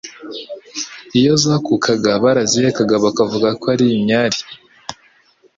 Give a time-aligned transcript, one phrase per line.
[1.19, 4.39] Iyo zakukaga barazihekaga bakavuga ko ari “Imyari”